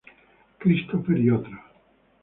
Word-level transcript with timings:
Christopher 0.59 1.15
et 1.19 1.29
al. 1.29 1.45